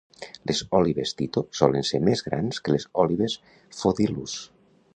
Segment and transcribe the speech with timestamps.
[0.51, 3.37] Les òlibes "Tyto" solen ser més grans que les òlibes
[3.81, 4.39] Phodilus.